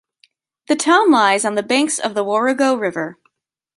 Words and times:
The 0.67 0.75
town 0.75 1.11
lies 1.11 1.45
on 1.45 1.53
the 1.53 1.61
banks 1.61 1.99
of 1.99 2.15
the 2.15 2.25
Warrego 2.25 2.73
River. 2.73 3.19